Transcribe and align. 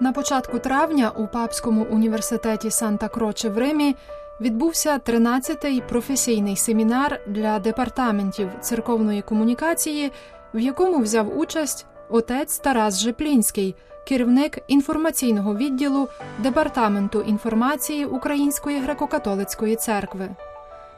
На 0.00 0.12
початку 0.12 0.58
травня 0.58 1.12
у 1.16 1.26
Папському 1.26 1.86
університеті 1.90 2.70
Санта 2.70 3.08
Кроче 3.08 3.48
в 3.48 3.58
Римі 3.58 3.96
відбувся 4.40 4.98
13-й 4.98 5.80
професійний 5.80 6.56
семінар 6.56 7.20
для 7.26 7.58
департаментів 7.58 8.50
церковної 8.60 9.22
комунікації, 9.22 10.12
в 10.54 10.58
якому 10.58 10.98
взяв 10.98 11.38
участь 11.38 11.86
отець 12.08 12.58
Тарас 12.58 13.00
Жеплінський, 13.00 13.74
керівник 14.08 14.58
інформаційного 14.68 15.56
відділу 15.56 16.08
Департаменту 16.38 17.20
інформації 17.20 18.04
Української 18.04 18.82
греко-католицької 18.82 19.76
церкви. 19.76 20.28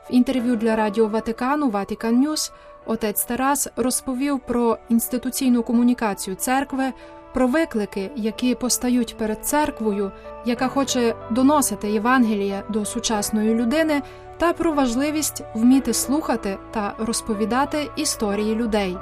В 0.09 0.14
інтерв'ю 0.14 0.57
для 0.57 0.77
Радіо 0.77 1.09
Ватикану 1.09 1.71
Vatican 1.71 2.27
News 2.27 2.53
отець 2.87 3.25
Тарас 3.25 3.69
розповів 3.77 4.41
про 4.41 4.79
інституційну 4.89 5.62
комунікацію 5.62 6.36
церкви 6.36 6.93
про 7.35 7.46
виклики, 7.46 8.11
які 8.17 8.55
постають 8.55 9.17
перед 9.17 9.46
церквою, 9.46 10.13
яка 10.44 10.68
хоче 10.68 11.14
доносити 11.31 11.91
Євангелія 11.91 12.63
до 12.68 12.85
сучасної 12.85 13.55
людини, 13.55 14.03
та 14.39 14.53
про 14.53 14.72
важливість 14.72 15.43
вміти 15.55 15.94
слухати 15.94 16.58
та 16.71 16.94
розповідати 16.99 17.89
історії 17.96 18.55
людей. 18.55 18.96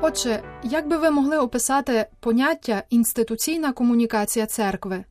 Отже, 0.00 0.42
як 0.62 0.88
би 0.88 0.96
ви 0.96 1.10
могли 1.10 1.38
описати 1.38 2.06
поняття 2.20 2.82
інституційна 2.90 3.72
комунікація 3.72 4.46
церкви? 4.46 5.04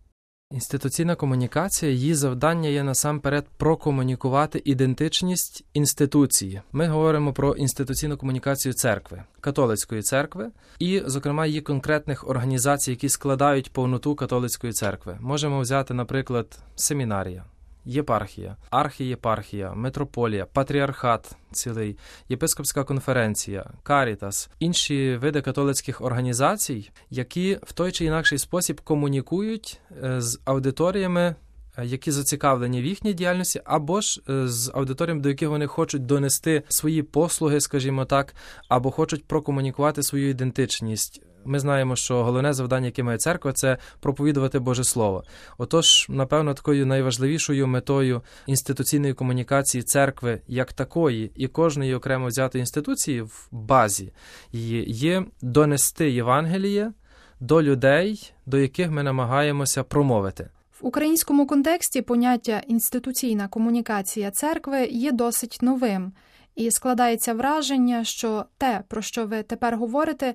Інституційна 0.56 1.16
комунікація, 1.16 1.92
її 1.92 2.16
завдання 2.16 2.70
є 2.70 2.84
насамперед 2.84 3.46
прокомунікувати 3.58 4.62
ідентичність 4.66 5.66
інституції. 5.74 6.62
Ми 6.72 6.88
говоримо 6.88 7.34
про 7.34 7.54
інституційну 7.54 8.18
комунікацію 8.18 8.74
церкви, 8.74 9.24
католицької 9.42 10.02
церкви, 10.02 10.52
і, 10.80 11.02
зокрема, 11.06 11.46
її 11.46 11.62
конкретних 11.62 12.30
організацій, 12.30 12.92
які 12.92 13.10
складають 13.10 13.72
повноту 13.72 14.16
католицької 14.16 14.74
церкви. 14.74 15.18
Можемо 15.22 15.60
взяти, 15.60 15.94
наприклад, 15.94 16.60
семінарія 16.76 17.44
єпархія, 17.86 18.58
архієпархія, 18.70 19.74
митрополія, 19.74 20.46
патріархат, 20.46 21.36
цілий, 21.52 21.98
єпископська 22.30 22.84
конференція, 22.84 23.66
карітас, 23.84 24.50
інші 24.60 25.16
види 25.16 25.42
католицьких 25.42 26.02
організацій, 26.02 26.92
які 27.10 27.60
в 27.64 27.74
той 27.74 27.92
чи 27.92 28.06
інакший 28.06 28.38
спосіб 28.38 28.82
комунікують 28.82 29.80
е, 30.04 30.22
з 30.22 30.40
аудиторіями. 30.46 31.36
Е, 31.78 31.86
які 31.86 32.12
зацікавлені 32.12 32.82
в 32.82 32.86
їхній 32.86 33.14
діяльності, 33.14 33.62
або 33.66 34.02
ж 34.02 34.22
е, 34.30 34.48
з 34.48 34.72
аудиторіями, 34.76 35.22
до 35.22 35.30
яких 35.30 35.50
вони 35.50 35.68
хочуть 35.68 36.06
донести 36.06 36.64
свої 36.70 37.04
послуги, 37.04 37.62
скажімо 37.62 38.06
так, 38.06 38.36
або 38.68 38.92
хочуть 38.92 39.26
прокомунікувати 39.26 40.04
свою 40.04 40.30
ідентичність 40.30 41.22
ми 41.46 41.60
знаємо, 41.60 41.96
що 41.96 42.24
головне 42.24 42.54
завдання, 42.54 42.86
яке 42.86 43.04
має 43.04 43.18
церква, 43.18 43.54
це 43.54 43.78
проповідувати 44.00 44.60
Боже 44.60 44.84
Слово. 44.84 45.24
Отож, 45.58 46.06
напевно, 46.10 46.54
такою 46.54 46.86
найважливішою 46.86 47.68
метою 47.68 48.22
інституційної 48.48 49.14
комунікації 49.14 49.84
церкви 49.84 50.42
як 50.48 50.74
такої 50.74 51.32
і 51.36 51.48
кожної 51.48 51.96
окремо 51.96 52.28
взятої 52.28 52.60
інституції 52.60 53.22
в 53.22 53.48
базі 53.52 54.14
її 54.52 54.92
є 54.92 55.26
донести 55.42 56.12
Євангеліє 56.12 56.92
до 57.40 57.62
людей, 57.62 58.34
до 58.46 58.58
яких 58.58 58.92
ми 58.92 59.04
намагаємося 59.04 59.84
промовити. 59.84 60.50
В 60.82 60.88
українському 60.88 61.48
контексті 61.48 62.02
поняття 62.02 62.62
інституційна 62.68 63.48
комунікація 63.48 64.32
церкви 64.32 64.86
є 64.86 65.12
досить 65.12 65.58
новим, 65.62 66.12
і 66.56 66.72
складається 66.72 67.34
враження, 67.34 68.04
що 68.04 68.46
те, 68.58 68.84
про 68.88 69.02
що 69.02 69.26
ви 69.26 69.44
тепер 69.44 69.78
говорите, 69.78 70.34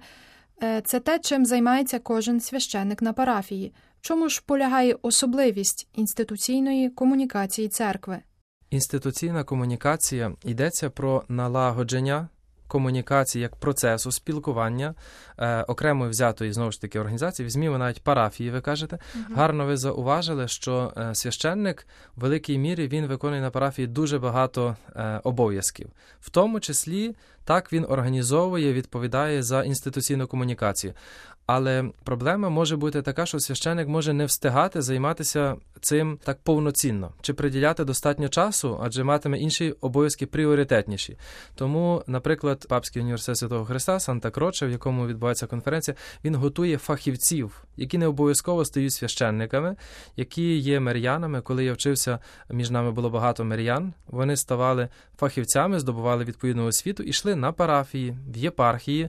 це 0.85 1.01
те, 1.01 1.19
чим 1.19 1.47
займається 1.47 1.99
кожен 1.99 2.41
священик 2.41 3.03
на 3.03 3.13
парафії. 3.13 3.73
В 4.01 4.01
чому 4.01 4.29
ж 4.29 4.43
полягає 4.47 4.97
особливість 5.03 5.89
інституційної 5.95 6.91
комунікації 6.91 7.69
церкви? 7.69 8.19
Інституційна 8.71 9.45
комунікація 9.45 10.33
йдеться 10.45 10.91
про 10.91 11.25
налагодження 11.29 12.29
комунікації 12.71 13.43
як 13.43 13.57
процесу 13.57 14.13
спілкування 14.13 14.95
е, 15.39 15.63
окремої 15.63 16.11
взятої 16.11 16.53
знову 16.53 16.73
ж 16.73 16.81
таки 16.81 17.01
організації, 17.01 17.47
візьмімо 17.47 17.79
навіть 17.79 18.03
парафії, 18.03 18.51
ви 18.51 18.61
кажете. 18.61 18.99
Угу. 19.15 19.25
Гарно 19.37 19.67
ви 19.67 19.77
зауважили, 19.77 20.49
що 20.49 20.93
е, 20.97 21.15
священник 21.15 21.87
в 22.17 22.21
великій 22.21 22.59
мірі 22.59 22.89
він 22.89 23.07
виконує 23.07 23.41
на 23.41 23.51
парафії 23.51 23.89
дуже 23.89 24.19
багато 24.19 24.77
е, 24.97 25.21
обов'язків, 25.25 25.89
в 26.21 26.31
тому 26.31 26.61
числі 26.61 27.17
так 27.45 27.73
він 27.73 27.87
організовує, 27.89 28.73
відповідає 28.73 29.43
за 29.43 29.63
інституційну 29.63 30.27
комунікацію. 30.27 30.95
Але 31.53 31.85
проблема 32.05 32.49
може 32.49 32.77
бути 32.77 33.03
така, 33.03 33.27
що 33.27 33.41
священик 33.41 33.89
може 33.89 34.13
не 34.13 34.25
встигати 34.25 34.83
займатися 34.83 35.57
цим 35.81 36.19
так 36.25 36.39
повноцінно 36.43 37.13
чи 37.21 37.35
приділяти 37.35 37.85
достатньо 37.85 38.29
часу, 38.29 38.81
адже 38.83 39.05
матиме 39.05 39.39
інші 39.39 39.75
обов'язки 39.81 40.27
пріоритетніші. 40.27 41.17
Тому, 41.55 42.03
наприклад, 42.07 42.67
Папський 42.69 43.03
університет 43.03 43.37
Святого 43.37 43.65
Христа, 43.65 44.01
Санта 44.01 44.31
Кроче, 44.31 44.67
в 44.67 44.71
якому 44.71 45.07
відбувається 45.07 45.47
конференція, 45.47 45.97
він 46.25 46.35
готує 46.35 46.79
фахівців, 46.79 47.65
які 47.77 47.99
не 47.99 48.07
обов'язково 48.07 48.65
стають 48.65 48.93
священниками, 48.93 49.77
які 50.17 50.57
є 50.57 50.81
мер'янами. 50.81 51.41
Коли 51.41 51.65
я 51.65 51.73
вчився, 51.73 52.19
між 52.51 52.71
нами 52.71 52.93
було 52.93 53.11
багато 53.11 53.45
мер'ян. 53.45 53.93
Вони 54.07 54.37
ставали 54.37 54.89
фахівцями, 55.19 55.81
здобували 55.81 56.25
відповідну 56.25 56.67
освіту 56.67 57.03
і 57.03 57.09
йшли 57.09 57.35
на 57.35 57.53
парафії, 57.53 58.17
в 58.29 58.37
єпархії. 58.37 59.09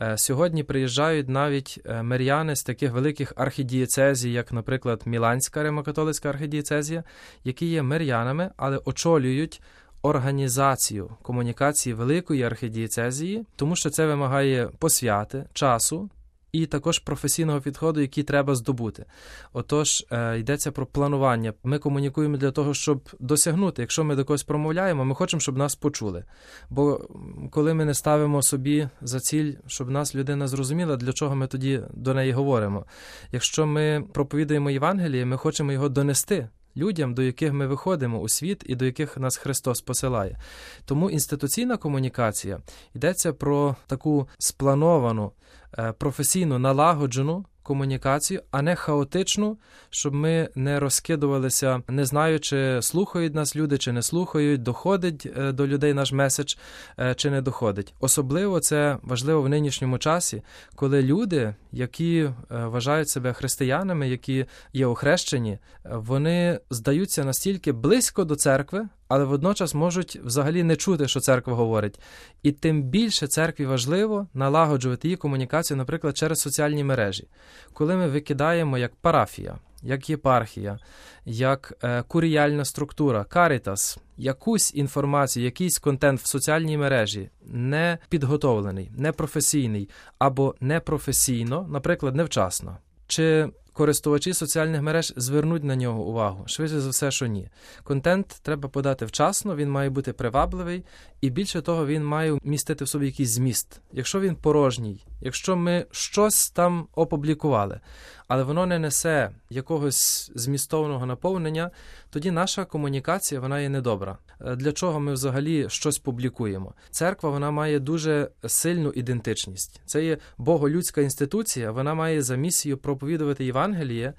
Е, 0.00 0.18
сьогодні 0.18 0.62
приїжджають 0.62 1.28
навіть 1.28 1.77
е, 1.84 2.02
мер'яни 2.02 2.56
з 2.56 2.62
таких 2.62 2.92
великих 2.92 3.32
архідієцезій, 3.36 4.30
як, 4.30 4.52
наприклад, 4.52 5.02
Міланська 5.06 5.62
римокатолицька 5.62 6.28
архідієцезія, 6.28 7.04
які 7.44 7.66
є 7.66 7.82
мер'янами, 7.82 8.50
але 8.56 8.80
очолюють. 8.84 9.62
Організацію 10.02 11.10
комунікації 11.22 11.94
великої 11.94 12.42
архідієцезії, 12.42 13.46
тому 13.56 13.76
що 13.76 13.90
це 13.90 14.06
вимагає 14.06 14.70
посвяти 14.78 15.44
часу, 15.52 16.10
і 16.52 16.66
також 16.66 16.98
професійного 16.98 17.60
підходу, 17.60 18.00
який 18.00 18.24
треба 18.24 18.54
здобути. 18.54 19.04
Отож, 19.52 20.06
е, 20.10 20.38
йдеться 20.38 20.72
про 20.72 20.86
планування. 20.86 21.54
Ми 21.64 21.78
комунікуємо 21.78 22.36
для 22.36 22.50
того, 22.50 22.74
щоб 22.74 23.08
досягнути. 23.20 23.82
Якщо 23.82 24.04
ми 24.04 24.16
до 24.16 24.24
когось 24.24 24.42
промовляємо, 24.42 25.04
ми 25.04 25.14
хочемо, 25.14 25.40
щоб 25.40 25.58
нас 25.58 25.76
почули. 25.76 26.24
Бо 26.70 27.08
коли 27.50 27.74
ми 27.74 27.84
не 27.84 27.94
ставимо 27.94 28.42
собі 28.42 28.88
за 29.00 29.20
ціль, 29.20 29.52
щоб 29.66 29.90
нас 29.90 30.14
людина 30.14 30.48
зрозуміла, 30.48 30.96
для 30.96 31.12
чого 31.12 31.36
ми 31.36 31.46
тоді 31.46 31.82
до 31.94 32.14
неї 32.14 32.32
говоримо. 32.32 32.86
Якщо 33.32 33.66
ми 33.66 34.04
проповідуємо 34.12 34.70
Євангеліє, 34.70 35.26
ми 35.26 35.36
хочемо 35.36 35.72
його 35.72 35.88
донести 35.88 36.48
людям, 36.78 37.14
до 37.14 37.22
яких 37.22 37.52
ми 37.52 37.66
виходимо 37.66 38.18
у 38.20 38.28
світ 38.28 38.64
і 38.66 38.74
до 38.74 38.84
яких 38.84 39.16
нас 39.16 39.36
Христос 39.36 39.80
посилає. 39.80 40.38
Тому 40.84 41.10
інституційна 41.10 41.76
комунікація 41.76 42.60
йдеться 42.94 43.32
про 43.32 43.76
таку 43.86 44.28
сплановану, 44.38 45.32
професійну, 45.78 45.92
професійно 45.92 46.58
налагоджену 46.58 47.44
комунікацію, 47.68 48.42
а 48.50 48.62
не 48.62 48.76
хаотичну, 48.76 49.58
щоб 49.90 50.14
ми 50.14 50.48
не 50.54 50.80
розкидувалися, 50.80 51.82
не 51.88 52.04
знаю, 52.04 52.40
чи 52.40 52.82
слухають 52.82 53.34
нас 53.34 53.56
люди, 53.56 53.78
чи 53.78 53.92
не 53.92 54.02
слухають, 54.02 54.62
доходить 54.62 55.26
е, 55.38 55.52
до 55.52 55.66
людей 55.66 55.94
наш 55.94 56.12
меседж, 56.12 56.54
е, 56.98 57.14
чи 57.14 57.30
не 57.30 57.42
доходить. 57.42 57.94
Особливо 58.00 58.60
це 58.60 58.98
важливо 59.02 59.42
в 59.42 59.48
нинішньому 59.48 59.98
часі, 59.98 60.42
коли 60.74 61.02
люди, 61.02 61.54
які 61.72 62.18
е, 62.20 62.32
вважають 62.50 63.08
себе 63.08 63.32
християнами, 63.32 64.08
які 64.08 64.46
є 64.72 64.86
охрещені, 64.86 65.58
вони 65.84 66.60
здаються 66.70 67.24
настільки 67.24 67.72
близько 67.72 68.24
до 68.24 68.36
церкви 68.36 68.88
але 69.08 69.24
водночас 69.24 69.74
можуть 69.74 70.20
взагалі 70.24 70.62
не 70.62 70.76
чути, 70.76 71.08
що 71.08 71.20
церква 71.20 71.54
говорить. 71.54 72.00
І 72.42 72.52
тим 72.52 72.82
більше 72.82 73.26
церкві 73.26 73.66
важливо 73.66 74.26
налагоджувати 74.34 75.08
її 75.08 75.16
комунікацію, 75.16 75.76
наприклад, 75.76 76.16
через 76.16 76.40
соціальні 76.40 76.84
мережі, 76.84 77.28
коли 77.72 77.96
ми 77.96 78.08
викидаємо 78.08 78.78
як 78.78 78.94
парафія, 78.94 79.58
як 79.82 80.10
єпархія, 80.10 80.78
як 81.24 81.78
е, 81.82 82.02
куріяльна 82.02 82.64
структура, 82.64 83.24
карітас, 83.24 83.98
якусь 84.16 84.74
інформацію, 84.74 85.44
якийсь 85.44 85.78
контент 85.78 86.20
в 86.20 86.26
соціальній 86.26 86.78
мережі 86.78 87.30
не 87.46 87.98
підготовлений, 88.08 88.90
непрофесійний 88.96 89.88
або 90.18 90.54
непрофесійно, 90.60 91.66
наприклад, 91.70 92.16
невчасно. 92.16 92.76
Чи 93.06 93.48
користувачі 93.78 94.34
соціальних 94.34 94.82
мереж 94.82 95.12
звернуть 95.16 95.64
на 95.64 95.76
нього 95.76 96.02
увагу. 96.02 96.44
Швидше 96.46 96.80
за 96.80 96.90
все, 96.90 97.10
що 97.10 97.26
ні. 97.26 97.48
Контент 97.84 98.40
треба 98.42 98.68
подати 98.68 99.04
вчасно, 99.04 99.56
він 99.56 99.70
має 99.70 99.90
бути 99.90 100.12
привабливий, 100.12 100.84
і 101.20 101.30
більше 101.30 101.62
того, 101.62 101.86
він 101.86 102.04
має 102.04 102.38
містити 102.42 102.84
в 102.84 102.88
собі 102.88 103.06
якийсь 103.06 103.30
зміст. 103.30 103.80
Якщо 103.92 104.20
він 104.20 104.36
порожній, 104.36 105.04
якщо 105.20 105.56
ми 105.56 105.86
щось 105.90 106.50
там 106.50 106.86
опублікували, 106.94 107.80
але 108.28 108.42
воно 108.42 108.66
не 108.66 108.78
несе 108.78 109.30
якогось 109.50 110.30
змістовного 110.34 111.06
наповнення, 111.06 111.70
тоді 112.10 112.30
наша 112.30 112.64
комунікація 112.64 113.40
вона 113.40 113.60
є 113.60 113.68
недобра. 113.68 114.18
Е, 114.40 114.56
для 114.56 114.72
чого 114.72 115.00
ми 115.00 115.12
взагалі 115.12 115.68
щось 115.68 115.98
публікуємо? 115.98 116.74
Церква 116.90 117.30
вона 117.30 117.50
має 117.50 117.78
дуже 117.78 118.30
сильну 118.46 118.90
ідентичність. 118.90 119.80
Це 119.86 120.04
є 120.04 120.18
боголюдська 120.38 121.00
інституція, 121.00 121.70
вона 121.70 121.94
має 121.94 122.22
за 122.22 122.36
місію 122.36 122.78
проповідувати 122.78 123.44
Євангеліє. 123.44 124.14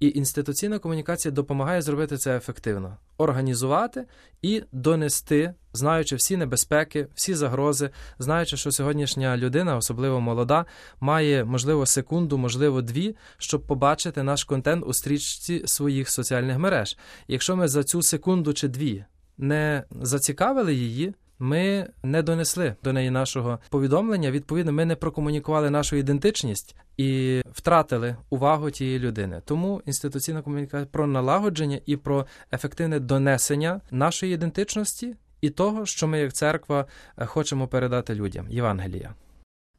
І 0.00 0.08
інституційна 0.08 0.78
комунікація 0.78 1.32
допомагає 1.32 1.82
зробити 1.82 2.16
це 2.16 2.36
ефективно, 2.36 2.96
організувати 3.16 4.04
і 4.42 4.62
донести, 4.72 5.54
знаючи 5.72 6.16
всі 6.16 6.36
небезпеки, 6.36 7.08
всі 7.14 7.34
загрози, 7.34 7.90
знаючи, 8.18 8.56
що 8.56 8.72
сьогоднішня 8.72 9.36
людина, 9.36 9.76
особливо 9.76 10.20
молода, 10.20 10.66
має 11.00 11.44
можливо 11.44 11.86
секунду, 11.86 12.38
можливо, 12.38 12.82
дві, 12.82 13.16
щоб 13.38 13.66
побачити 13.66 14.22
наш 14.22 14.44
контент 14.44 14.84
у 14.86 14.92
стрічці 14.92 15.62
своїх 15.66 16.10
соціальних 16.10 16.58
мереж. 16.58 16.98
якщо 17.28 17.56
ми 17.56 17.68
за 17.68 17.84
цю 17.84 18.02
секунду 18.02 18.52
чи 18.52 18.68
дві 18.68 19.04
не 19.38 19.84
зацікавили 19.90 20.74
її, 20.74 21.14
ми 21.38 21.90
не 22.02 22.22
донесли 22.22 22.74
до 22.82 22.92
неї 22.92 23.10
нашого 23.10 23.58
повідомлення. 23.70 24.30
Відповідно, 24.30 24.72
ми 24.72 24.84
не 24.84 24.96
прокомунікували 24.96 25.70
нашу 25.70 25.96
ідентичність 25.96 26.76
і 26.96 27.42
втратили 27.52 28.16
увагу 28.30 28.70
тієї 28.70 28.98
людини. 28.98 29.42
Тому 29.44 29.82
інституційна 29.86 30.42
комунікація 30.42 30.86
про 30.92 31.06
налагодження 31.06 31.80
і 31.86 31.96
про 31.96 32.26
ефективне 32.52 33.00
донесення 33.00 33.80
нашої 33.90 34.34
ідентичності 34.34 35.16
і 35.40 35.50
того, 35.50 35.86
що 35.86 36.08
ми, 36.08 36.18
як 36.20 36.32
церква, 36.32 36.86
хочемо 37.16 37.68
передати 37.68 38.14
людям 38.14 38.46
Євангелія. 38.50 39.14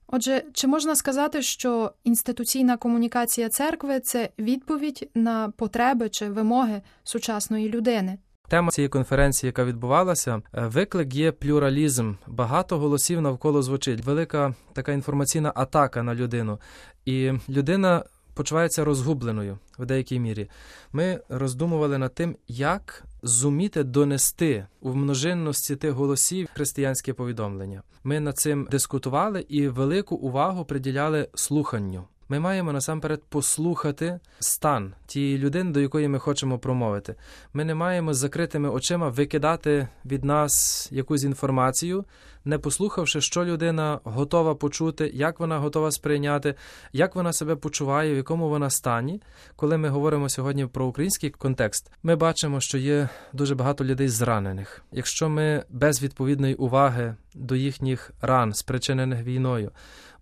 Отже, 0.07 0.43
чи 0.53 0.67
можна 0.67 0.95
сказати, 0.95 1.41
що 1.41 1.91
інституційна 2.03 2.77
комунікація 2.77 3.49
церкви 3.49 3.99
це 3.99 4.29
відповідь 4.39 5.09
на 5.15 5.49
потреби 5.49 6.09
чи 6.09 6.29
вимоги 6.29 6.81
сучасної 7.03 7.69
людини? 7.69 8.17
Тема 8.47 8.71
цієї 8.71 8.89
конференції, 8.89 9.47
яка 9.47 9.65
відбувалася, 9.65 10.41
е, 10.53 10.67
виклик 10.67 11.15
є 11.15 11.31
плюралізм. 11.31 12.13
Багато 12.27 12.77
голосів 12.77 13.21
навколо 13.21 13.61
звучить. 13.61 14.05
Велика 14.05 14.53
така 14.73 14.91
інформаційна 14.91 15.51
атака 15.55 16.03
на 16.03 16.15
людину, 16.15 16.59
і 17.05 17.31
людина 17.49 18.03
почувається 18.33 18.85
розгубленою 18.85 19.57
в 19.79 19.85
деякій 19.85 20.19
мірі. 20.19 20.49
Ми 20.93 21.19
роздумували 21.29 21.97
над 21.97 22.15
тим, 22.15 22.35
як 22.47 23.03
зуміти 23.23 23.83
донести 23.83 24.67
у 24.81 24.93
множинності 24.93 25.75
тих 25.75 25.91
голосів 25.91 26.47
християнське 26.53 27.13
повідомлення. 27.13 27.83
Ми 28.03 28.19
над 28.19 28.37
цим 28.37 28.67
дискутували 28.71 29.45
і 29.49 29.67
велику 29.67 30.15
увагу 30.15 30.65
приділяли 30.65 31.29
слуханню. 31.33 32.03
Ми 32.29 32.39
маємо 32.39 32.73
насамперед 32.73 33.23
послухати 33.29 34.19
стан 34.39 34.93
тієї 35.05 35.37
людини, 35.37 35.71
до 35.71 35.79
якої 35.79 36.07
ми 36.07 36.19
хочемо 36.19 36.59
промовити. 36.59 37.15
Ми 37.53 37.65
не 37.65 37.75
маємо 37.75 38.13
з 38.13 38.17
закритими 38.17 38.69
очима 38.69 39.09
викидати 39.09 39.87
від 40.05 40.23
нас 40.23 40.87
якусь 40.91 41.23
інформацію, 41.23 42.05
не 42.45 42.59
послухавши, 42.59 43.21
що 43.21 43.45
людина 43.45 43.99
готова 44.03 44.55
почути, 44.55 45.11
як 45.13 45.39
вона 45.39 45.59
готова 45.59 45.91
сприйняти, 45.91 46.55
як 46.93 47.15
вона 47.15 47.33
себе 47.33 47.55
почуває, 47.55 48.13
в 48.13 48.17
якому 48.17 48.49
вона 48.49 48.69
стані. 48.69 49.21
Коли 49.55 49.77
ми 49.77 49.89
говоримо 49.89 50.29
сьогодні 50.29 50.65
про 50.65 50.85
український 50.85 51.29
контекст, 51.29 51.91
ми 52.03 52.15
бачимо, 52.15 52.61
що 52.61 52.77
є 52.77 53.09
дуже 53.33 53.55
багато 53.55 53.85
людей 53.85 54.09
зранених. 54.09 54.83
Якщо 54.91 55.29
ми 55.29 55.63
без 55.69 56.03
відповідної 56.03 56.55
уваги 56.55 57.15
до 57.33 57.55
їхніх 57.55 58.11
ран, 58.21 58.53
спричинених 58.53 59.23
війною, 59.23 59.71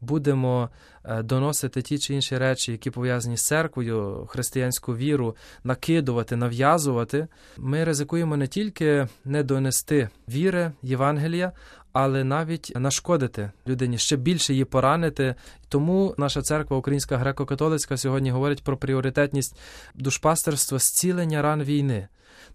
будемо 0.03 0.69
е, 1.05 1.23
доносити 1.23 1.81
ті 1.81 1.99
чи 1.99 2.13
інші 2.13 2.37
речі, 2.37 2.71
які 2.71 2.91
пов'язані 2.91 3.37
з 3.37 3.45
церквою, 3.45 4.25
християнську 4.29 4.95
віру, 4.95 5.35
накидувати, 5.63 6.35
нав'язувати, 6.35 7.27
ми 7.57 7.83
ризикуємо 7.83 8.37
не 8.37 8.47
тільки 8.47 9.07
не 9.25 9.43
донести 9.43 10.09
віри 10.29 10.71
Євангелія, 10.81 11.51
але 11.93 12.23
навіть 12.23 12.71
нашкодити 12.75 13.51
людині, 13.67 13.97
ще 13.97 14.15
більше 14.15 14.53
її 14.53 14.65
поранити. 14.65 15.35
Тому 15.69 16.15
наша 16.17 16.41
церква, 16.41 16.77
Українська 16.77 17.17
греко-католицька, 17.17 17.97
сьогодні 17.97 18.31
говорить 18.31 18.63
про 18.63 18.77
пріоритетність 18.77 19.57
душпастерства 19.95 20.79
зцілення 20.79 21.41
ран 21.41 21.63
війни 21.63 22.07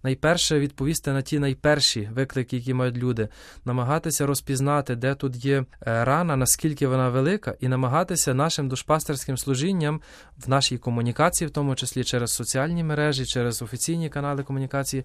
найперше 0.02 0.60
відповісти 0.60 1.12
на 1.12 1.22
ті 1.22 1.38
найперші 1.38 2.10
виклики, 2.12 2.56
які 2.56 2.74
мають 2.74 2.96
люди, 2.96 3.28
намагатися 3.64 4.26
розпізнати, 4.26 4.96
де 4.96 5.14
тут 5.14 5.44
є 5.44 5.58
е, 5.58 5.64
рана, 6.04 6.36
наскільки 6.36 6.86
вона 6.86 7.08
велика, 7.08 7.54
і 7.60 7.68
намагатися 7.68 8.34
нашим 8.34 8.68
душпастерським 8.68 9.38
служінням 9.38 10.00
в 10.38 10.48
нашій 10.48 10.78
комунікації, 10.78 11.48
в 11.48 11.50
тому 11.50 11.74
числі 11.74 12.04
через 12.04 12.32
соціальні 12.32 12.84
мережі, 12.84 13.26
через 13.26 13.62
офіційні 13.62 14.08
канали 14.08 14.42
комунікації, 14.42 15.04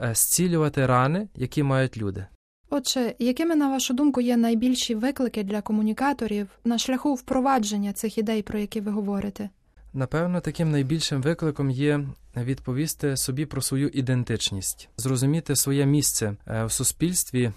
е, 0.00 0.14
зцілювати 0.14 0.86
рани, 0.86 1.28
які 1.36 1.62
мають 1.62 1.96
люди. 1.96 2.26
Отже, 2.74 3.14
якими, 3.18 3.56
на 3.56 3.68
вашу 3.68 3.94
думку, 3.94 4.20
є 4.20 4.36
найбільші 4.36 4.94
виклики 4.94 5.42
для 5.42 5.60
комунікаторів 5.60 6.48
на 6.64 6.78
шляху 6.78 7.14
впровадження 7.14 7.92
цих 7.92 8.18
ідей, 8.18 8.42
про 8.42 8.58
які 8.58 8.80
ви 8.80 8.90
говорите? 8.90 9.50
Напевно, 9.94 10.40
таким 10.40 10.70
найбільшим 10.70 11.22
викликом 11.22 11.70
є 11.70 12.00
відповісти 12.36 13.16
собі 13.16 13.46
про 13.46 13.62
свою 13.62 13.88
ідентичність, 13.88 14.88
зрозуміти 14.96 15.56
своє 15.56 15.86
місце 15.86 16.36
е, 16.46 16.64
в 16.64 16.72
суспільстві. 16.72 17.52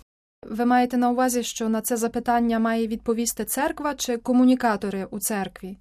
Ви 0.49 0.65
маєте 0.65 0.97
на 0.97 1.09
увазі, 1.09 1.43
що 1.43 1.69
на 1.69 1.81
це 1.81 1.97
запитання 1.97 2.59
має 2.59 2.87
відповісти 2.87 3.45
церква 3.45 3.95
чи 3.95 4.17
комунікатори 4.17 5.07
у 5.11 5.19
церкві? 5.19 5.77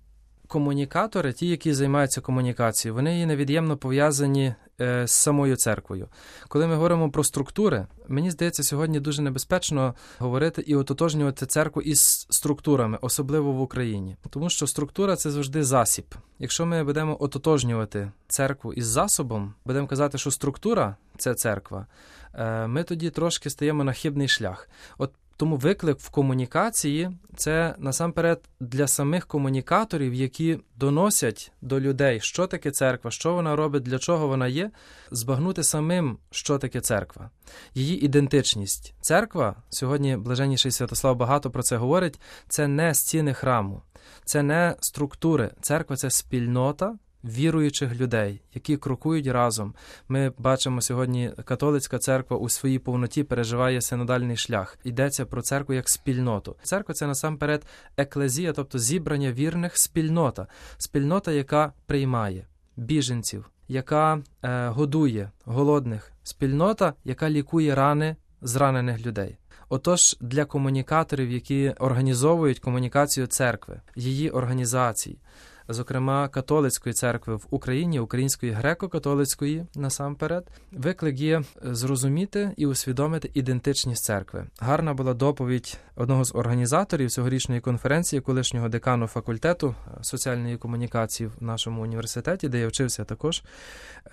Комунікатори, 0.46 1.32
ті, 1.32 1.48
які 1.48 1.74
займаються 1.74 2.20
комунікацією, 2.20 2.94
вони 2.94 3.18
є 3.18 3.26
невід'ємно 3.26 3.76
пов'язані 3.76 4.54
з 4.78 5.06
самою 5.10 5.56
церквою. 5.56 6.08
Коли 6.48 6.66
ми 6.66 6.74
говоримо 6.74 7.10
про 7.10 7.24
структури, 7.24 7.86
мені 8.08 8.30
здається, 8.30 8.62
сьогодні 8.62 9.00
дуже 9.00 9.22
небезпечно 9.22 9.94
говорити 10.18 10.64
і 10.66 10.76
ототожнювати 10.76 11.46
церкву 11.46 11.82
із 11.82 12.26
структурами, 12.30 12.98
особливо 13.00 13.52
в 13.52 13.60
Україні, 13.60 14.16
тому 14.30 14.50
що 14.50 14.66
структура 14.66 15.16
це 15.16 15.30
завжди 15.30 15.64
засіб. 15.64 16.14
Якщо 16.38 16.66
ми 16.66 16.84
будемо 16.84 17.16
ототожнювати 17.20 18.12
церкву 18.28 18.72
із 18.72 18.86
засобом, 18.86 19.54
будемо 19.64 19.86
казати, 19.86 20.18
що 20.18 20.30
структура 20.30 20.96
це 21.18 21.34
церква, 21.34 21.86
е, 22.34 22.66
ми 22.66 22.82
тоді 22.82 23.10
трошки 23.10 23.50
стаємо 23.50 23.84
на 23.84 23.92
хибний 23.92 24.28
шлях. 24.28 24.68
От 24.98 25.12
тому 25.36 25.56
виклик 25.56 25.98
в 25.98 26.10
комунікації 26.10 27.10
це 27.36 27.74
насамперед 27.78 28.42
для 28.60 28.86
самих 28.86 29.26
комунікаторів, 29.26 30.14
які 30.14 30.58
доносять 30.76 31.52
до 31.60 31.80
людей, 31.80 32.20
що 32.20 32.46
таке 32.46 32.70
церква, 32.70 33.10
що 33.10 33.34
вона 33.34 33.56
робить, 33.56 33.82
для 33.82 33.98
чого 33.98 34.28
вона 34.28 34.46
є, 34.46 34.70
збагнути 35.10 35.64
самим, 35.64 36.18
що 36.30 36.58
таке 36.58 36.80
церква, 36.80 37.30
її 37.74 38.04
ідентичність. 38.04 38.94
Церква 39.00 39.56
сьогодні, 39.70 40.16
блаженніший 40.16 40.72
Святослав 40.72 41.16
багато 41.16 41.50
про 41.50 41.62
це 41.62 41.76
говорить. 41.76 42.20
Це 42.48 42.68
не 42.68 42.94
стіни 42.94 43.34
храму, 43.34 43.82
це 44.24 44.42
не 44.42 44.76
структури. 44.80 45.50
Церква 45.60 45.96
це 45.96 46.10
спільнота, 46.10 46.94
віруючих 47.24 47.94
людей, 47.94 48.42
які 48.54 48.76
крокують 48.76 49.26
разом. 49.26 49.74
Ми 50.08 50.32
бачимо 50.38 50.80
сьогодні, 50.80 51.32
католицька 51.44 51.98
церква 51.98 52.36
у 52.36 52.48
своїй 52.48 52.78
повноті 52.78 53.24
переживає 53.24 53.80
синодальний 53.80 54.36
шлях. 54.36 54.78
Йдеться 54.84 55.26
про 55.26 55.42
церкву 55.42 55.74
як 55.74 55.88
спільноту. 55.88 56.56
Церква 56.62 56.94
це 56.94 57.06
насамперед 57.06 57.66
еклезія, 57.96 58.52
тобто 58.52 58.78
зібрання 58.78 59.32
вірних 59.32 59.76
спільнота, 59.76 60.46
спільнота, 60.78 61.32
яка 61.32 61.72
приймає 61.86 62.46
біженців, 62.76 63.50
яка 63.68 64.22
е, 64.42 64.68
годує 64.68 65.30
голодних, 65.44 66.12
спільнота, 66.22 66.94
яка 67.04 67.30
лікує 67.30 67.74
рани 67.74 68.16
зранених 68.42 69.06
людей. 69.06 69.38
Отож, 69.68 70.16
для 70.20 70.44
комунікаторів, 70.44 71.30
які 71.30 71.70
організовують 71.78 72.58
комунікацію 72.58 73.26
церкви, 73.26 73.80
її 73.96 74.30
організацій, 74.30 75.18
зокрема 75.68 76.28
католицької 76.28 76.92
церкви 76.92 77.36
в 77.36 77.46
Україні, 77.50 78.00
української 78.00 78.52
греко-католицької 78.52 79.66
насамперед, 79.74 80.48
виклик 80.72 81.20
є 81.20 81.42
зрозуміти 81.62 82.50
і 82.56 82.66
усвідомити 82.66 83.30
ідентичність 83.34 84.04
церкви. 84.04 84.46
Гарна 84.58 84.94
була 84.94 85.14
доповідь 85.14 85.78
одного 85.96 86.24
з 86.24 86.34
організаторів 86.34 87.10
цьогорічної 87.10 87.60
конференції, 87.60 88.20
колишнього 88.20 88.68
декану 88.68 89.06
факультету 89.06 89.74
соціальної 90.02 90.56
комунікації 90.56 91.30
в 91.40 91.42
нашому 91.42 91.82
університеті, 91.82 92.48
де 92.48 92.58
я 92.58 92.68
вчився 92.68 93.04
також. 93.04 93.42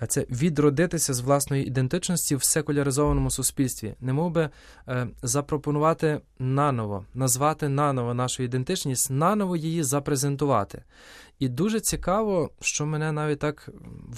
Це 0.08 0.26
відродитися 0.30 1.14
з 1.14 1.20
власної 1.20 1.66
ідентичності 1.66 2.36
в 2.36 2.44
секуляризованому 2.44 3.30
суспільстві, 3.30 3.94
не 4.00 4.12
мов 4.12 4.30
би 4.30 4.50
е, 4.88 5.08
запропонувати 5.22 6.20
наново, 6.38 7.04
назвати 7.14 7.68
наново 7.68 8.14
нашу 8.14 8.42
ідентичність, 8.42 9.10
наново 9.10 9.56
її 9.56 9.82
запрезентувати. 9.82 10.82
І 11.42 11.48
дуже 11.48 11.80
цікаво, 11.80 12.50
що 12.60 12.86
мене 12.86 13.12
навіть 13.12 13.38
так 13.38 13.68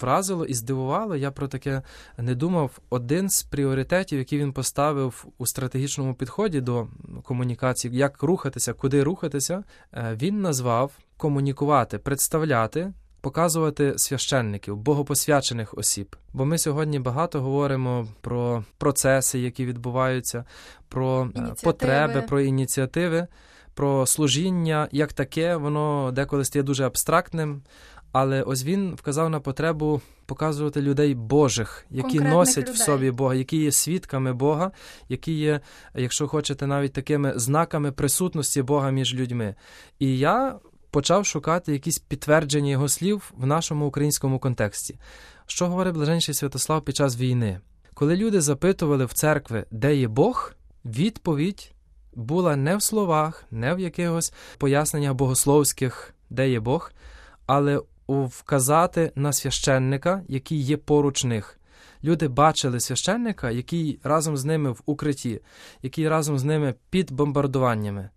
вразило 0.01 0.45
і 0.45 0.55
здивувало. 0.55 1.17
Я 1.17 1.31
про 1.31 1.49
таке 1.49 1.83
не 2.19 2.35
думав. 2.35 2.79
Один 2.91 3.31
з 3.31 3.43
пріоритетів, 3.43 4.19
який 4.19 4.39
він 4.39 4.53
поставив 4.53 5.27
у 5.39 5.47
стратегічному 5.47 6.15
підході 6.15 6.61
до 6.61 6.87
комунікації, 7.23 7.97
як 7.97 8.23
рухатися, 8.23 8.73
куди 8.73 9.03
рухатися, 9.03 9.65
е, 9.93 10.19
він 10.23 10.41
назвав 10.41 10.93
комунікувати, 11.17 11.99
представляти 11.99 12.93
показувати 13.21 13.99
священників, 13.99 14.77
богопосвячених 14.77 15.79
осіб. 15.79 16.17
Бо 16.33 16.45
ми 16.45 16.59
сьогодні 16.59 16.99
багато 16.99 17.41
говоримо 17.41 18.09
про 18.21 18.65
процеси, 18.79 19.39
які 19.39 19.67
відбуваються, 19.67 20.45
про 20.89 21.21
е, 21.21 21.25
Ініціативи. 21.25 21.55
потреби, 21.63 22.23
про 22.23 22.41
ініціативи, 22.41 23.27
про 23.75 24.07
служіння 24.07 24.89
як 24.93 25.13
таке, 25.13 25.57
воно 25.57 26.11
деколи 26.13 26.45
стає 26.45 26.63
дуже 26.63 26.85
абстрактним. 26.85 27.63
Але 28.13 28.43
ось 28.43 28.65
він 28.65 28.95
вказав 28.95 29.31
на 29.31 29.41
потребу 29.41 30.01
показувати 30.27 30.83
людей 30.83 31.15
Божих, 31.15 31.87
які 31.91 32.03
Конкретних 32.03 32.35
носять 32.35 32.71
в 32.71 32.77
собі 32.77 33.11
Бога, 33.11 33.35
які 33.35 33.57
є 33.57 33.73
свідками 33.73 34.33
Бога, 34.33 34.71
які 35.09 35.33
є, 35.33 35.61
якщо 35.95 36.29
хочете, 36.29 36.67
навіть 36.67 36.93
такими 36.93 37.33
знаками 37.37 37.93
присутності 37.93 38.63
Бога 38.63 38.91
між 38.91 39.15
людьми. 39.15 39.55
І 39.99 40.19
я 40.19 40.59
почав 40.91 41.27
шукати 41.27 41.73
якісь 41.73 41.99
підтвердження 41.99 42.71
його 42.71 42.89
слів 42.89 43.33
в 43.37 43.47
нашому 43.47 43.87
українському 43.87 44.39
контексті. 44.39 44.99
Що 45.47 45.67
говорить 45.67 45.95
блаженший 45.95 46.35
Святослав 46.35 46.85
під 46.85 46.97
час 46.97 47.17
війни? 47.17 47.61
Коли 47.95 48.17
люди 48.17 48.41
запитували 48.41 49.05
в 49.05 49.13
церкви, 49.13 49.65
де 49.71 49.97
є 49.97 50.09
Бог, 50.09 50.53
відповідь 50.85 51.74
була 52.17 52.57
не 52.57 52.77
в 52.77 52.83
словах, 52.83 53.45
не 53.51 53.75
в 53.75 53.81
якихось 53.81 54.33
поясненнях 54.59 55.15
богословських, 55.15 56.15
де 56.31 56.51
є 56.51 56.61
Бог, 56.61 56.93
але 57.47 57.81
у 58.07 58.25
вказати 58.25 59.13
на 59.15 59.33
священника, 59.33 60.23
який 60.29 60.59
є 60.59 60.77
поруч 60.77 61.25
них. 61.25 61.59
Люди 62.05 62.29
бачили 62.29 62.81
священника, 62.81 63.51
який 63.51 64.01
разом 64.03 64.37
з 64.37 64.45
ними 64.45 64.71
в 64.71 64.83
укритті, 64.87 65.41
який 65.83 66.09
разом 66.09 66.39
з 66.39 66.45
ними 66.45 66.75
під 66.91 67.13
бомбардуваннями. 67.13 68.11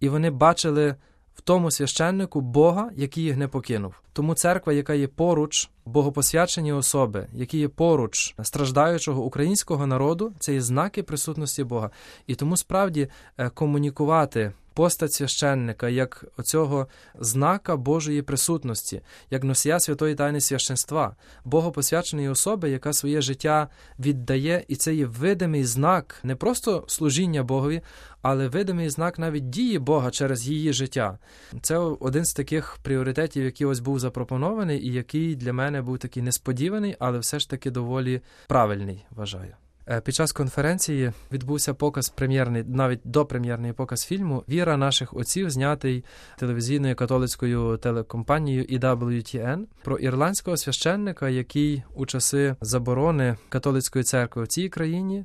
І 0.00 0.08
вони 0.08 0.30
бачили 0.30 0.94
в 1.34 1.40
тому 1.40 1.70
священнику 1.70 2.40
Бога, 2.40 2.90
який 2.96 3.24
їх 3.24 3.36
не 3.36 3.48
покинув. 3.48 3.94
Тому 4.12 4.34
церква, 4.34 4.72
яка 4.72 4.94
є 4.94 5.08
поруч, 5.08 5.70
богопосвячені 5.84 6.72
особи, 6.72 7.26
які 7.32 7.58
є 7.58 7.68
поруч 7.68 8.34
страждаючого 8.42 9.22
українського 9.22 9.86
народу, 9.86 10.32
це 10.38 10.54
є 10.54 10.60
знаки 10.60 11.02
присутності 11.02 11.64
Бога. 11.64 11.90
І 12.26 12.34
тому 12.34 12.56
справді 12.56 13.08
е, 13.38 13.50
комунікувати 13.50 14.52
постать 14.74 15.12
священника 15.12 15.88
як 15.88 16.24
оцього 16.36 16.88
знака 17.18 17.76
Божої 17.76 18.22
присутності, 18.22 19.00
як 19.30 19.44
носія 19.44 19.80
святої 19.80 20.14
тайни 20.14 20.40
священства, 20.40 21.16
богопосвяченої 21.44 22.28
особи, 22.28 22.70
яка 22.70 22.92
своє 22.92 23.20
життя 23.20 23.68
віддає, 23.98 24.64
і 24.68 24.76
це 24.76 24.94
є 24.94 25.06
видимий 25.06 25.64
знак 25.64 26.20
не 26.22 26.36
просто 26.36 26.84
служіння 26.86 27.42
Богові, 27.42 27.82
але 28.22 28.48
видимий 28.48 28.90
знак 28.90 29.18
навіть 29.18 29.50
дії 29.50 29.78
Бога 29.78 30.10
через 30.10 30.48
її 30.48 30.72
життя. 30.72 31.18
Це 31.62 31.76
один 31.76 32.24
з 32.24 32.34
таких 32.34 32.78
пріоритетів, 32.82 33.44
який 33.44 33.66
ось 33.66 33.80
був 33.80 33.98
запропонований, 33.98 34.86
і 34.86 34.92
який 34.92 35.36
для 35.36 35.52
мене 35.52 35.82
був 35.82 35.98
такий 35.98 36.22
несподіваний, 36.22 36.96
але 36.98 37.18
все 37.18 37.38
ж 37.38 37.50
таки 37.50 37.70
доволі 37.70 38.20
правильний, 38.48 39.04
вважаю. 39.10 39.54
Е, 39.88 40.00
Під 40.00 40.14
час 40.14 40.32
конференції 40.32 41.12
відбувся 41.32 41.74
показ 41.74 42.08
прем'єрний, 42.08 42.64
навіть 42.66 43.00
допрем'єрний 43.04 43.72
показ 43.72 44.04
фільму 44.04 44.44
Віра 44.48 44.76
наших 44.76 45.14
отців, 45.14 45.50
знятий 45.50 46.04
телевізійною 46.38 46.96
католицькою 46.96 47.76
телекомпанією 47.76 48.64
EWTN 48.64 49.64
про 49.84 49.96
ірландського 49.98 50.56
священника, 50.56 51.28
який 51.28 51.82
у 51.94 52.06
часи 52.06 52.56
заборони 52.60 53.36
католицької 53.48 54.04
церкви 54.04 54.42
в 54.42 54.48
цій 54.48 54.68
країні 54.68 55.24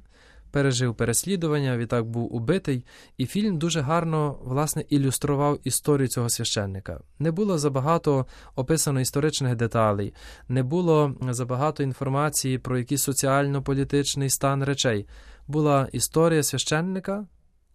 пережив 0.51 0.96
переслідування, 0.96 1.77
відтак 1.77 2.06
був 2.06 2.36
убитий, 2.36 2.86
і 3.18 3.25
фільм 3.25 3.58
дуже 3.58 3.82
гарно 3.82 4.39
власне 4.44 4.86
ілюстрував 4.89 5.60
історію 5.63 6.08
цього 6.08 6.30
священника. 6.30 7.00
Не 7.20 7.32
було 7.32 7.58
забагато 7.58 8.25
описано 8.56 9.00
історичних 9.00 9.56
деталей, 9.56 10.13
не 10.50 10.63
було 10.63 11.16
забагато 11.30 11.84
інформації 11.84 12.58
про 12.58 12.77
якийсь 12.77 13.04
соціально-політичний 13.04 14.30
стан 14.30 14.63
речей. 14.63 15.08
Була 15.48 15.88
історія 15.92 16.44
священника, 16.44 17.27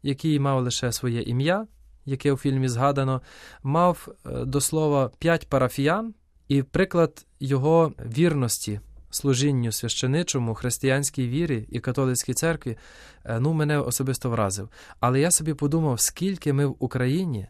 який 0.02 0.40
мав 0.40 0.62
лише 0.62 0.92
своє 0.92 1.22
ім'я, 1.22 1.66
яке 2.04 2.32
у 2.32 2.36
фільмі 2.36 2.68
згадано, 2.68 3.22
мав 3.62 4.08
е, 4.26 4.44
до 4.44 4.60
слова 4.60 5.10
п'ять 5.18 5.48
парафіян, 5.48 6.14
і 6.48 6.62
приклад 6.62 7.26
його 7.40 7.92
вірності 8.16 8.80
служінню 9.14 9.72
священичому, 9.72 10.54
християнській 10.54 11.28
вірі 11.28 11.66
і 11.68 11.80
католицькій 11.80 12.34
церкві, 12.34 12.76
е, 13.24 13.40
ну, 13.40 13.52
мене 13.52 13.78
особисто 13.78 14.30
вразив. 14.30 14.68
Але 15.00 15.20
я 15.20 15.30
собі 15.30 15.54
подумав, 15.54 16.00
скільки 16.00 16.52
ми 16.52 16.66
в 16.66 16.76
Україні 16.78 17.46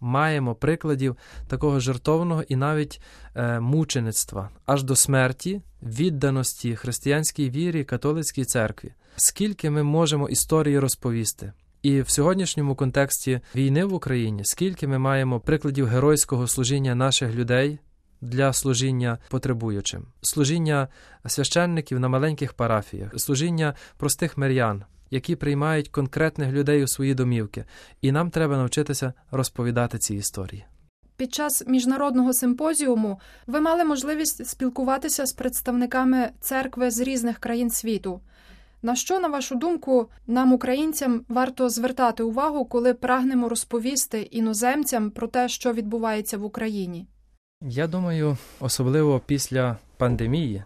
маємо 0.00 0.54
прикладів 0.54 1.16
такого 1.48 1.80
жертовного 1.80 2.42
і 2.42 2.56
навіть 2.56 3.00
е, 3.34 3.60
мучеництва 3.60 4.50
аж 4.66 4.82
до 4.82 4.96
смерті, 4.96 5.62
відданості 5.82 6.76
християнській 6.76 7.50
вірі, 7.50 7.84
католицькій 7.84 8.44
церкві. 8.44 8.94
Скільки 9.16 9.70
ми 9.70 9.82
можемо 9.82 10.28
історії 10.28 10.78
розповісти. 10.78 11.52
І 11.82 12.00
в 12.00 12.10
сьогоднішньому 12.10 12.74
контексті 12.74 13.40
війни 13.54 13.84
в 13.84 13.94
Україні, 13.94 14.44
скільки 14.44 14.88
ми 14.88 14.98
маємо 14.98 15.40
прикладів 15.40 15.86
геройського 15.86 16.46
служіння 16.46 16.94
наших 16.94 17.34
людей 17.34 17.78
для 18.20 18.52
служіння 18.52 19.18
потребуючим, 19.30 20.06
служіння 20.22 20.88
священників 21.26 22.00
на 22.00 22.08
маленьких 22.08 22.52
парафіях, 22.52 23.20
служіння 23.20 23.74
простих 23.96 24.38
мирян, 24.38 24.84
які 25.10 25.36
приймають 25.36 25.88
конкретних 25.88 26.52
людей 26.52 26.84
у 26.84 26.88
свої 26.88 27.14
домівки, 27.14 27.64
і 28.00 28.12
нам 28.12 28.30
треба 28.30 28.56
навчитися 28.56 29.12
розповідати 29.30 29.98
ці 29.98 30.14
історії. 30.14 30.64
Під 31.16 31.34
час 31.34 31.66
міжнародного 31.66 32.32
симпозіуму 32.32 33.20
ви 33.46 33.60
мали 33.60 33.84
можливість 33.84 34.46
спілкуватися 34.46 35.26
з 35.26 35.32
представниками 35.32 36.30
церкви 36.40 36.90
з 36.90 37.00
різних 37.00 37.38
країн 37.38 37.70
світу. 37.70 38.20
На 38.82 38.96
що, 38.96 39.20
на 39.20 39.28
вашу 39.28 39.54
думку, 39.54 40.10
нам, 40.26 40.52
українцям, 40.52 41.24
варто 41.28 41.68
звертати 41.68 42.22
увагу, 42.22 42.64
коли 42.64 42.94
прагнемо 42.94 43.48
розповісти 43.48 44.22
іноземцям 44.22 45.10
про 45.10 45.28
те, 45.28 45.48
що 45.48 45.72
відбувається 45.72 46.38
в 46.38 46.44
Україні? 46.44 47.06
Я 47.62 47.86
думаю, 47.86 48.36
особливо 48.60 49.20
після 49.26 49.76
пандемії, 49.96 50.62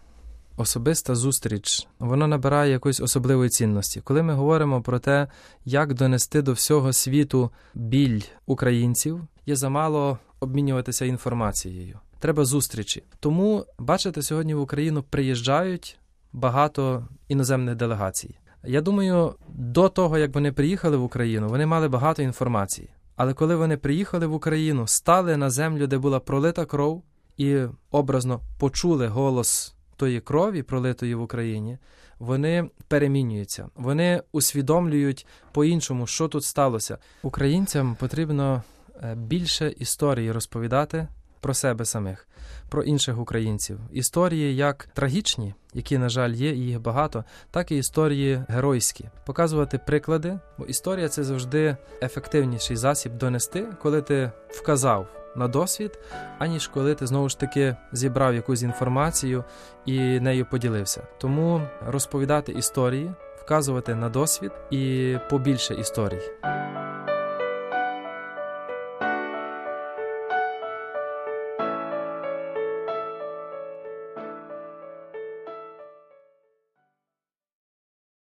особиста 0.57 1.15
зустріч 1.15 1.89
вона 1.99 2.27
набирає 2.27 2.73
якоїсь 2.73 3.01
особливої 3.01 3.51
цінності. 3.51 4.01
Коли 4.01 4.23
ми 4.23 4.35
говоримо 4.35 4.83
про 4.83 4.99
те, 4.99 5.27
як 5.65 5.95
донести 5.95 6.43
до 6.43 6.53
всього 6.53 6.93
світу 6.93 7.51
біль 7.75 8.21
українців, 8.47 9.21
є 9.47 9.57
замало 9.57 10.19
обмінюватися 10.41 11.05
інформацією. 11.05 11.99
Треба 12.19 12.45
зустрічі. 12.45 13.03
Тому, 13.21 13.67
бачите, 13.79 14.23
сьогодні 14.23 14.55
в 14.55 14.61
Україну 14.61 15.03
приїжджають 15.11 15.99
багато 16.33 17.09
іноземних 17.29 17.75
делегацій. 17.75 18.35
Я 18.65 18.81
думаю, 18.81 19.35
до 19.49 19.89
того 19.89 20.19
як 20.19 20.35
вони 20.35 20.53
приїхали 20.53 20.97
в 20.97 21.03
Україну, 21.03 21.49
вони 21.49 21.67
мали 21.67 21.89
багато 21.89 22.23
інформації. 22.23 22.89
Але 23.21 23.35
коли 23.35 23.57
вони 23.57 23.77
приїхали 23.77 24.27
в 24.27 24.35
Україну, 24.35 24.87
стали 24.87 25.37
на 25.37 25.51
землю, 25.51 25.87
де 25.87 25.99
була 25.99 26.21
пролита 26.21 26.65
кров, 26.65 27.03
і 27.37 27.59
образно 27.91 28.41
почули 28.59 29.07
голос 29.07 29.75
тої 29.97 30.21
крові, 30.21 30.63
пролитої 30.63 31.15
в 31.15 31.23
Україні, 31.23 31.79
вони 32.19 32.71
перемінюються, 32.89 33.69
вони 33.77 34.23
усвідомлюють 34.33 35.27
по-іншому, 35.53 36.07
що 36.07 36.29
тут 36.29 36.45
сталося. 36.45 36.99
Українцям 37.23 37.97
потрібно 38.01 38.63
е, 39.03 39.15
більше 39.15 39.75
історії 39.79 40.33
розповідати 40.33 41.09
про 41.41 41.55
себе 41.55 41.85
самих, 41.85 42.29
про 42.69 42.83
інших 42.83 43.19
українців. 43.19 43.81
Історії 43.93 44.57
як 44.57 44.89
трагічні, 44.95 45.55
які, 45.75 45.99
на 45.99 46.09
жаль, 46.09 46.31
є, 46.31 46.51
і 46.51 46.59
їх 46.59 46.81
багато, 46.81 47.25
так 47.51 47.73
і 47.73 47.77
історії 47.77 48.45
геройські. 48.49 49.05
Показувати 49.27 49.79
приклади, 49.79 50.39
бо 50.59 50.65
історія 50.65 51.09
це 51.09 51.25
завжди 51.25 51.77
ефективніший 52.03 52.77
засіб 52.77 53.17
донести, 53.17 53.67
коли 53.83 54.03
ти 54.03 54.33
вказав 54.49 55.09
на 55.37 55.49
досвід, 55.49 55.99
аніж 56.39 56.69
коли 56.69 56.95
ти 56.95 57.07
знову 57.07 57.29
ж 57.29 57.39
таки 57.39 57.77
зібрав 57.93 58.35
якусь 58.35 58.63
інформацію 58.63 59.45
і 59.87 60.21
нею 60.21 60.47
поділився. 60.51 61.03
Тому 61.19 61.63
розповідати 61.87 62.53
історії, 62.53 63.13
вказувати 63.39 63.95
на 63.95 64.09
досвід 64.09 64.53
і 64.71 65.17
побільше 65.31 65.75
історій. 65.75 66.23